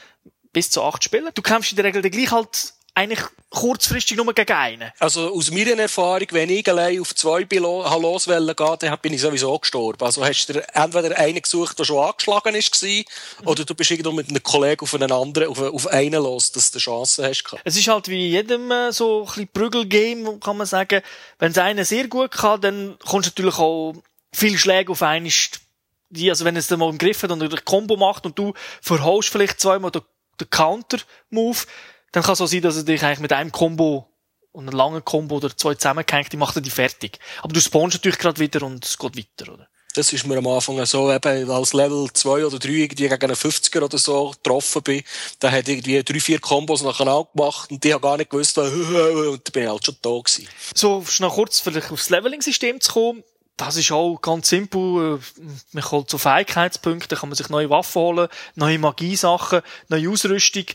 [0.53, 1.33] bis zu acht Spieler.
[1.33, 4.93] Du kämpfst in der Regel dann gleich halt eigentlich kurzfristig nur gegen einen.
[5.01, 8.99] Also aus meiner Erfahrung, wenn ich allein auf zwei bin lo- habe loswollen gehen, dann
[9.03, 10.05] bin ich sowieso gestorben.
[10.05, 13.05] Also hast du entweder einen gesucht, der schon angeschlagen ist, gewesen,
[13.45, 16.71] oder du bist irgendwo mit einem Kollegen auf einen anderen, auf, auf einen los, dass
[16.71, 17.45] du Chancen hast.
[17.45, 17.63] gehabt.
[17.65, 21.03] Es ist halt wie in jedem äh, so ein bisschen Prügelgame, kann man sagen.
[21.39, 23.95] Wenn es einer sehr gut kann, dann kommst du natürlich auch
[24.33, 25.33] viel Schläge auf einen,
[26.11, 28.55] die, also wenn es dann mal im Griff hat und ein Combo macht und du
[28.81, 30.03] verhaust vielleicht zweimal den,
[30.41, 31.59] den Counter-Move,
[32.15, 34.07] dann kann es auch sein, dass er dich eigentlich mit einem Combo
[34.53, 37.19] und einem langen Combo oder zwei zusammenhängt, die macht er die fertig.
[37.43, 39.69] Aber du spawnst natürlich gerade wieder und es geht weiter, oder?
[39.95, 43.35] Das ist mir am Anfang so, eben als Level 2 oder 3 irgendwie gegen einen
[43.35, 45.03] 50er oder so getroffen bin.
[45.41, 48.71] Da hat irgendwie drei, vier Kombos nacheinander gemacht und die haben gar nicht gewusst, und
[48.73, 50.49] dann bin ich halt schon da gewesen.
[50.73, 53.25] So, schnell kurz vielleicht aufs Leveling-System zu kommen.
[53.57, 55.19] Das ist auch ganz simpel.
[55.19, 60.67] Äh, Man kommt zu Fähigkeitspunkten, kann man sich neue Waffen holen, neue Magiesachen, neue Ausrüstung.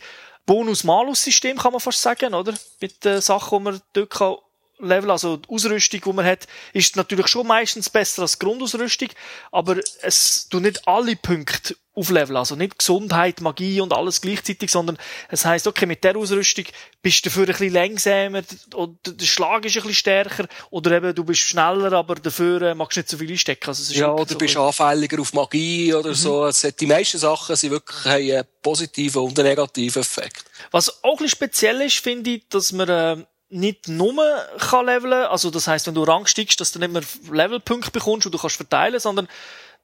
[0.49, 2.55] Bonus-Malus-System kann man fast sagen, oder?
[2.81, 4.35] Mit den Sachen, die man dort kann
[4.79, 5.11] leveln.
[5.11, 9.09] Also die Ausrüstung, die man hat, ist natürlich schon meistens besser als die Grundausrüstung,
[9.51, 12.37] aber es tut nicht alle Punkte aufleveln.
[12.37, 16.63] Also nicht Gesundheit, Magie und alles gleichzeitig, sondern es heißt okay, mit der Ausrüstung
[17.01, 18.41] bist du dafür ein bisschen langsamer
[18.73, 22.75] oder der Schlag ist ein bisschen stärker oder eben du bist schneller, aber dafür äh,
[22.75, 23.67] magst du nicht so viel einstecken.
[23.67, 26.45] Also es ist Ja, oder so bist ein- anfälliger auf Magie oder so.
[26.45, 30.45] Es hat, die meisten Sachen sind wirklich haben einen positiven und einen negativen Effekt.
[30.71, 33.17] Was auch ein bisschen speziell ist, finde ich, dass man äh,
[33.49, 34.13] nicht nur
[34.59, 38.25] kann leveln, also das heißt, wenn du Rang steigst, dass du nicht mehr Levelpunkte bekommst
[38.25, 39.27] und du kannst verteilen, sondern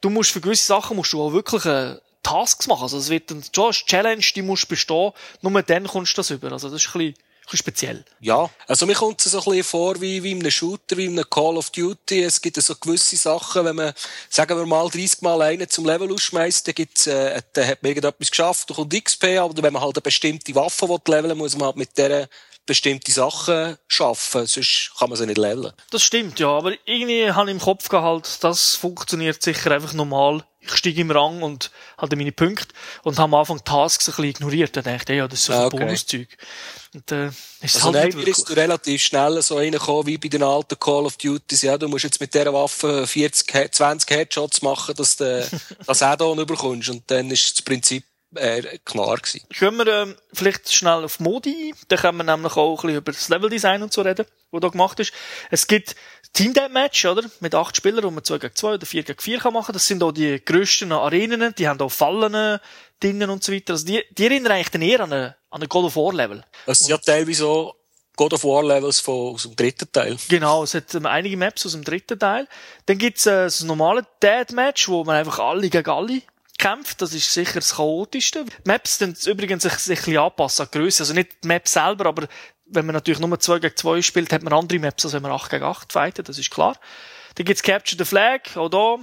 [0.01, 2.83] du musst für gewisse Sachen musst du auch wirklich äh, Tasks machen.
[2.83, 6.29] Also es wird dann schon eine Challenge, die musst bestehen, nur dann kommst du das
[6.29, 6.51] über.
[6.51, 8.05] Also das ist ein bisschen, bisschen speziell.
[8.19, 8.49] Ja.
[8.67, 11.13] Also mir kommt es so ein bisschen vor wie, wie in einem Shooter, wie in
[11.13, 12.23] einem Call of Duty.
[12.23, 13.93] Es gibt so gewisse Sachen, wenn man,
[14.29, 17.89] sagen wir mal, 30 Mal einen zum Level ausschmeißt, dann gibt's, äh, dann hat man
[17.91, 21.55] irgendetwas geschafft, da kommt XP, aber wenn man halt eine bestimmte Waffe will leveln muss
[21.55, 22.27] man halt mit dieser
[22.65, 25.71] bestimmte Sachen schaffen, sonst kann man sie nicht leveln.
[25.91, 26.47] Das stimmt, ja.
[26.49, 30.43] Aber irgendwie habe ich im Kopf gehabt, das funktioniert sicher einfach normal.
[30.61, 32.73] Ich steige im Rang und hatte meine Punkte
[33.03, 34.75] und habe am Anfang Tasks ein bisschen ignoriert.
[34.75, 35.77] Dann dachte ich, ja, das ist so Ah, ein okay.
[35.77, 36.27] Bonuszeug.
[36.95, 38.35] Und, äh, ist Also halt nein, wirklich.
[38.39, 41.61] ist relativ schnell so reingekommen, wie bei den alten Call of Duties.
[41.61, 45.47] Ja, du musst jetzt mit dieser Waffe 40, He- 20 Headshots machen, dass du
[45.85, 46.89] das Add-on überkommst.
[46.89, 48.03] Und dann ist das Prinzip
[48.37, 49.41] äh, klar gewesen.
[49.57, 51.77] Können wir ähm, vielleicht schnell auf Modi ein?
[51.87, 54.69] Dann können wir nämlich auch ein bisschen über das Leveldesign und so reden, was da
[54.69, 55.13] gemacht ist.
[55.51, 55.95] Es gibt
[56.33, 57.23] Team Deathmatch, oder?
[57.39, 59.73] Mit acht Spielern, wo man 2 gegen 2 oder 4 gegen 4 kann machen.
[59.73, 62.59] Das sind auch die grössten Arenen, die haben auch Fallen
[62.99, 63.73] drinnen und so weiter.
[63.73, 66.43] Also die, die erinnern eigentlich dann eher an ein, an God of War Level.
[66.65, 67.75] Es sind ja teilweise so
[68.15, 70.17] God of War Levels von, aus dem dritten Teil.
[70.29, 72.47] Genau, es hat ähm, einige Maps aus dem dritten Teil.
[72.85, 76.21] Dann gibt's äh, das normale Dead-Match, wo man einfach alle gegen alle
[76.65, 77.01] kämpft.
[77.01, 78.45] Das ist sicher das chaotischste.
[78.65, 81.03] Maps dann übrigens sich, sich ein bisschen anpassen an die Grösse.
[81.03, 82.27] Also nicht die Map selber, aber
[82.65, 85.31] wenn man natürlich nur 2 gegen 2 spielt, hat man andere Maps, als wenn man
[85.31, 86.77] 8 gegen 8 fightet, das ist klar.
[87.35, 88.97] Dann gibt's Capture the Flag, auch da.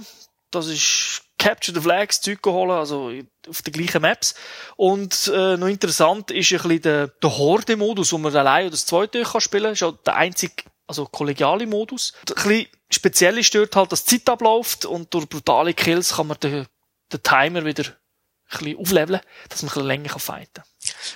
[0.51, 3.11] Das ist Capture the Flags Zeug holen, also
[3.49, 4.35] auf den gleichen Maps.
[4.75, 8.85] Und äh, noch interessant ist ein bisschen der, der Horde-Modus, wo man allein oder das
[8.85, 9.73] zweite kann spielen kann.
[9.73, 12.13] ist auch der einzige, also kollegiale Modus.
[12.29, 16.27] Ein bisschen speziell ist dort halt, dass die Zeit abläuft und durch brutale Kills kann
[16.27, 16.65] man den,
[17.13, 20.65] den Timer wieder ein bisschen aufleveln, dass man ein bisschen länger fighten kann.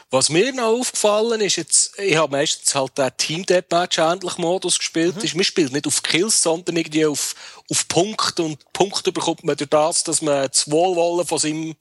[0.09, 4.77] Was mir noch aufgefallen ist, jetzt, ich habe meistens halt den Team Deathmatch ähnlich Modus
[4.77, 5.23] gespielt, mhm.
[5.23, 7.35] ist, man spielt nicht auf Kills, sondern irgendwie auf,
[7.69, 11.75] auf Punkte und Punkte bekommt man durch das, dass man das Wohlwollen von seinem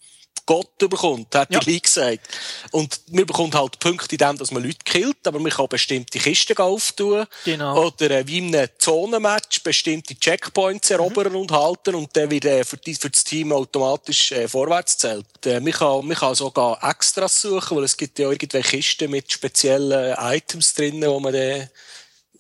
[0.45, 1.61] Gott bekommt, hat ja.
[1.61, 2.29] die gesagt.
[2.71, 6.19] Und man bekommt halt Punkte in dem, dass man Leute killt, aber man kann bestimmte
[6.19, 7.27] Kisten auftun.
[7.45, 7.87] Genau.
[7.87, 11.39] Oder äh, wie in einem Zonenmatch bestimmte Checkpoints erobern mhm.
[11.41, 15.27] und halten und dann wird äh, für, die, für das Team automatisch äh, vorwärts zählt.
[15.45, 19.33] Äh, man, kann, man kann sogar Extras suchen, weil es gibt ja irgendwelche Kisten mit
[19.33, 21.69] speziellen Items drinnen, wo man dann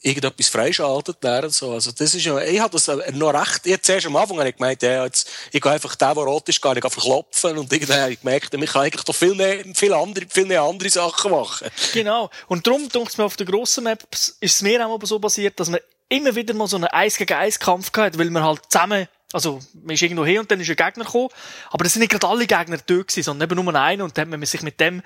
[0.06, 1.72] irgendetwas freischaltet während so.
[1.72, 4.56] Also das ist ja, ich habe das noch recht, ich zuerst am Anfang habe ich
[4.56, 8.00] gemeint, ja, jetzt, ich gehe einfach den, der rot ist, gar nicht verklopfen und irgendwann
[8.02, 11.32] habe ich gemerkt, ich kann eigentlich doch viel mehr, viel andere, viel mehr andere Sachen
[11.32, 11.68] machen.
[11.92, 12.30] Genau.
[12.46, 15.58] Und darum, denke ich mir, auf den grossen Maps ist es mir auch so passiert,
[15.58, 18.60] dass man immer wieder mal so einen Eis gegen Eis Kampf gehabt, weil man halt
[18.68, 21.28] zusammen also, man ist irgendwo hin und dann ist ein Gegner gekommen.
[21.70, 24.30] Aber das sind nicht gerade alle Gegner da gewesen, sondern eben nur einer und dann
[24.30, 25.02] hat man sich mit dem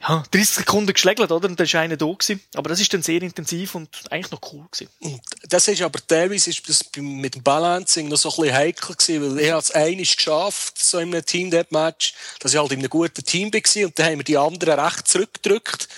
[0.00, 1.48] ja, 30 Sekunden geschlägelt, oder?
[1.48, 2.40] Und dann war einer da gewesen.
[2.54, 5.20] Aber das ist dann sehr intensiv und eigentlich noch cool gewesen.
[5.48, 9.36] Das ist aber teilweise ist das mit dem Balancing noch so ein bisschen heikel gewesen,
[9.36, 13.24] weil ich es einiges geschafft, so in einem Team-Death-Match, dass ich halt in einem guten
[13.24, 15.88] Team war und dann haben wir die anderen recht zurückgedrückt.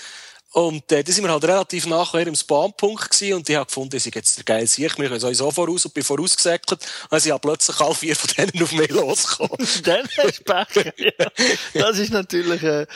[0.56, 3.94] Und äh, da sind wir halt relativ nachher im Spawnpunkt gewesen und ich habe gefunden,
[3.94, 6.80] ich jetzt der geile Sieg, wir können sowieso voraus und bin vorausgesäckelt.
[6.80, 9.58] Und dann sind plötzlich alle vier von denen auf mich losgekommen.
[9.82, 10.94] dann hast du Pech.
[10.96, 11.26] ja.
[11.74, 12.86] Das ist natürlich äh,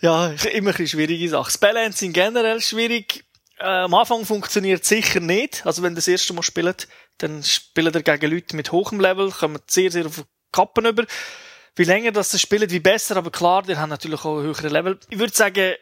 [0.00, 1.44] ja, immer eine schwierige Sache.
[1.44, 3.26] Das Balancing generell schwierig.
[3.58, 5.66] Äh, am Anfang funktioniert sicher nicht.
[5.66, 9.30] Also wenn du das erste Mal spielt, dann spielen ihr gegen Leute mit hohem Level,
[9.32, 11.04] kommen sehr, sehr auf Kappen über.
[11.76, 14.98] Wie länger das spielt, wie besser, aber klar, die haben natürlich auch ein höheres Level.
[15.10, 15.74] Ich würde sagen,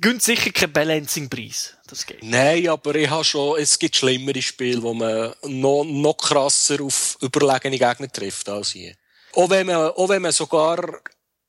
[0.00, 1.74] gönnt sicher keinen Balancing-Preis.
[1.86, 2.22] Das geht.
[2.22, 7.16] Nein, aber ich habe schon, es gibt schlimmere Spiele, wo man noch, noch krasser auf
[7.20, 8.94] überlegene Gegner trifft als hier.
[9.34, 11.00] Auch wenn man, auch wenn man sogar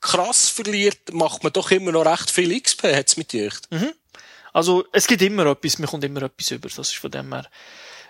[0.02, 3.52] krass verliert, macht man doch immer noch recht viel XP, hat's mit dir.
[3.70, 3.94] Mhm.
[4.54, 6.70] Also, es gibt immer etwas, man kommt immer etwas über.
[6.70, 7.48] Das ist von dem her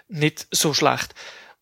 [0.07, 1.13] nicht so schlecht.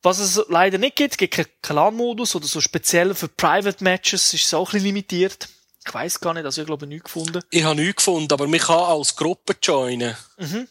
[0.02, 4.46] Was es leider nicht gibt, gibt keinen Clan-Modus oder so speziell für Private Matches, ist
[4.46, 5.50] es auch ein bisschen limitiert.
[5.88, 7.42] Ich weiss gar nicht, also ich glaube nichts gefunden.
[7.52, 10.16] Ich habe nichts gefunden, aber man kann als Gruppe joinen.
[10.38, 10.68] Mhm.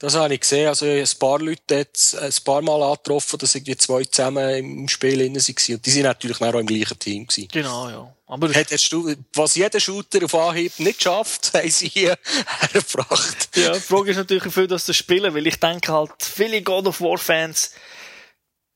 [0.00, 0.68] Das habe ich gesehen.
[0.68, 4.48] Also, ich habe ein paar Leute jetzt ein paar Mal angetroffen, dass irgendwie zwei zusammen
[4.54, 5.74] im Spiel innen waren.
[5.74, 7.48] Und die sind natürlich auch im gleichen Team gewesen.
[7.52, 8.14] Genau, ja.
[8.28, 12.16] Aber Hättest du, was jeder Shooter auf Anhieb nicht schafft, haben sie hier
[12.60, 13.56] hergebracht.
[13.56, 16.86] Ja, die Frage ist natürlich, wie viel das spielen, weil ich denke halt, viele God
[16.86, 17.72] of War Fans,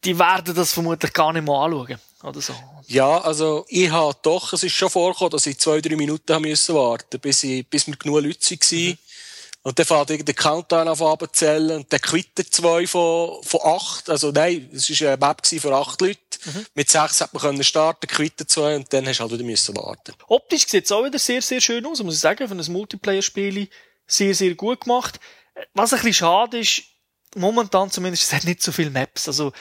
[0.05, 2.01] die werden das vermutlich gar nicht mal anschauen.
[2.23, 2.55] Oder so.
[2.87, 6.43] Ja, also, ich habe doch, es ist schon vorgekommen, dass ich zwei, drei Minuten haben
[6.43, 8.89] müssen warten, bis ich, bis wir genug Leute waren.
[8.89, 8.99] Mhm.
[9.65, 14.11] Und dann fährt irgendein Countdown auf abzählen und dann quittet zwei von, von acht.
[14.11, 16.19] Also nein, es war eine Map für acht Leute.
[16.45, 16.67] Mhm.
[16.75, 19.77] Mit sechs hat man können starten, quittet zwei und dann hast du halt wieder müssen
[19.77, 20.15] warten.
[20.27, 23.69] Optisch sieht es auch wieder sehr, sehr schön aus, muss ich sagen, für ein Multiplayer-Spiel
[24.05, 25.21] sehr, sehr gut gemacht.
[25.75, 26.83] Was ein bisschen schade ist,
[27.37, 29.29] momentan zumindest, es hat nicht so viele Maps.
[29.29, 29.53] Also,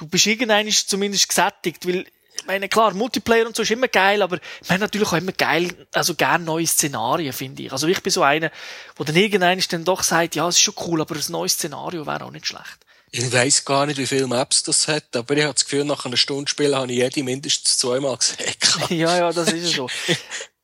[0.00, 4.22] du bist irgendwann zumindest gesättigt, weil ich meine, klar, Multiplayer und so ist immer geil,
[4.22, 7.72] aber ich meine natürlich auch immer geil, also gern neue Szenarien, finde ich.
[7.72, 8.50] Also ich bin so einer,
[8.96, 12.06] wo dann irgendwann dann doch sagt, ja, es ist schon cool, aber ein neues Szenario
[12.06, 12.78] wäre auch nicht schlecht.
[13.10, 16.06] Ich weiss gar nicht, wie viele Maps das hat, aber ich habe das Gefühl, nach
[16.06, 18.54] einer Stunde Spielen habe ich jede mindestens zweimal gesehen.
[18.88, 19.88] ja, ja, das ist so.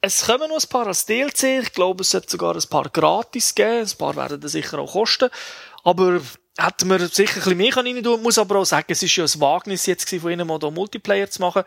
[0.01, 3.55] es kommen noch ein paar als DLC, ich glaube, es sollte sogar ein paar gratis
[3.55, 5.29] geben, ein paar werden dann sicher auch kosten,
[5.85, 6.23] aber
[6.57, 9.25] hätten wir sicher ein bisschen mehr rein tun muss aber auch sagen, es ist ja
[9.25, 11.65] ein Wagnis jetzt von ihnen mal da Multiplayer zu machen.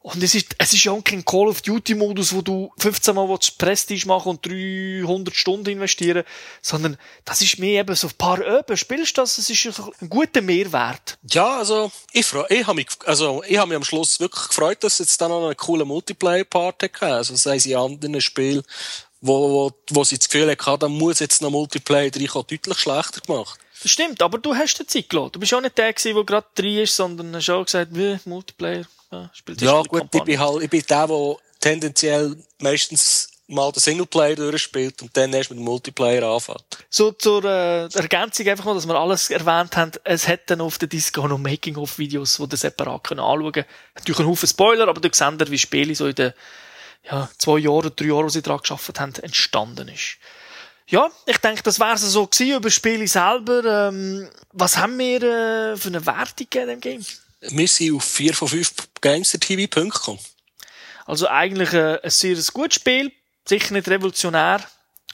[0.00, 3.12] Und es ist, es ist ja auch kein Call of Duty Modus, wo du 15
[3.12, 6.22] Mal willst Prestige machen und 300 Stunden investieren,
[6.62, 8.76] sondern das ist mehr eben so ein paar Öben.
[8.76, 9.36] Spielst du das?
[9.38, 11.18] Es ist ein guter Mehrwert.
[11.28, 14.84] Ja, also, ich freu, ich habe mich, also, ich habe mich am Schluss wirklich gefreut,
[14.84, 17.06] dass jetzt dann noch eine coole Multiplayer-Part hatte.
[17.06, 18.62] Also, sei sie in anderen Spielen,
[19.20, 23.22] wo, wo, wo sie das Gefühl hatten, da muss jetzt noch Multiplayer reinkommen, deutlich schlechter
[23.22, 23.58] gemacht.
[23.82, 25.32] Das stimmt, aber du hast die Zeit gelassen.
[25.32, 28.18] Du bist auch nicht der gewesen, der gerade drin ist, sondern hast auch gesagt, wie,
[28.24, 33.70] Multiplayer, ja, spielt Ja, gut, ich bin halt, ich bin der, der tendenziell meistens mal
[33.70, 36.64] den Singleplayer durchspielt und dann erst mit dem Multiplayer anfängt.
[36.90, 39.92] So zur äh, Ergänzung einfach mal, dass wir alles erwähnt haben.
[40.04, 43.66] Es hat dann auf der Disco noch Making-of-Videos, die ihr separat können anschauen können.
[43.94, 46.32] Natürlich ein Haufen Spoiler, aber du siehst, wie Spiele so in den
[47.04, 50.18] ja, zwei Jahren, drei Jahren, wo sie daran geschafft haben, entstanden ist.
[50.88, 53.88] Ja, ich denke, das wäre so gewesen über das Spiel selber.
[53.88, 57.04] Ähm, was haben wir äh, für eine Wertung in dem Game?
[57.40, 60.18] Wir sind auf 4 von 5 GamesterTV.com.
[61.06, 63.12] Also eigentlich äh, ein sehr gutes Spiel,
[63.44, 64.60] sicher nicht revolutionär,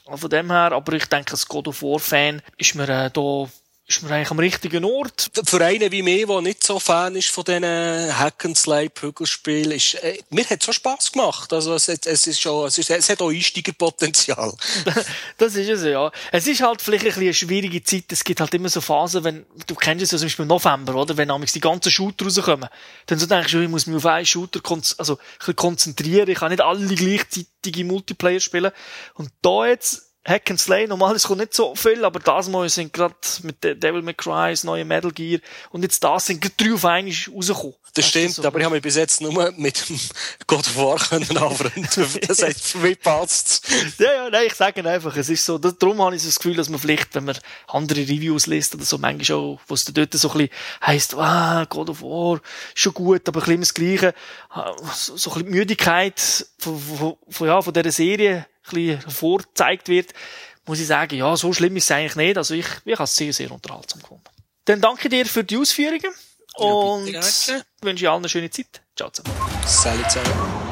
[0.05, 3.49] von dem her, aber ich denke, als God of War Fan ist mir äh, da
[3.97, 5.29] ist man eigentlich am richtigen Ort.
[5.45, 10.49] Für einen wie mich, der nicht so Fan ist von diesen Hack-and-Slay-Prügelspielen, ist, äh, mir
[10.49, 11.51] hat es schon Spass gemacht.
[11.53, 14.53] Also, es, es ist schon, es, ist, es hat auch Einsteigerpotenzial.
[15.37, 16.11] das ist es, ja.
[16.31, 18.11] Es ist halt vielleicht ein bisschen eine schwierige Zeit.
[18.11, 20.95] Es gibt halt immer so Phasen, wenn, du kennst es ja zum Beispiel im November,
[20.95, 21.17] oder?
[21.17, 22.69] Wenn nämlich die ganzen Shooter rauskommen.
[23.05, 24.61] Dann so denkst du, ich muss mich auf einen Shooter
[24.97, 26.29] also, ein bisschen konzentrieren.
[26.29, 28.71] Ich kann nicht alle gleichzeitige Multiplayer spielen.
[29.13, 32.69] Und da jetzt, Hack and Slay, normal, es kommt nicht so viel, aber das Mal
[32.69, 36.73] sind gerade mit Devil May Cry, neue Metal Gear, und jetzt das sind gerade drei
[36.73, 37.75] auf einmal rausgekommen.
[37.95, 39.99] Das stimmt, so aber ich habe mich bis jetzt nur mit dem
[40.47, 41.87] God of War können anfreunden.
[42.27, 45.77] Das heißt, für mich passt Ja, ja, nein, ich sage einfach, es ist so, das,
[45.77, 48.83] darum habe ich so das Gefühl, dass man vielleicht, wenn man andere Reviews liest oder
[48.85, 50.49] so, manchmal auch, wo es dort so ein bisschen
[50.83, 52.41] heisst, ah, God of War,
[52.73, 54.15] schon gut, aber ein bisschen das Gleiche,
[54.93, 60.13] so, so ein bisschen Müdigkeit von, von, von, ja, von dieser Serie, bisschen vorgezeigt wird,
[60.65, 62.37] muss ich sagen, ja, so schlimm ist es eigentlich nicht.
[62.37, 64.23] Also ich, ich habe es sehr, sehr unterhaltsam gefunden.
[64.65, 66.13] Dann danke dir für die Ausführungen
[66.55, 67.21] und ja,
[67.81, 68.81] wünsche allen eine schöne Zeit.
[68.95, 69.35] Ciao zusammen.
[69.65, 70.63] Salut zusammen.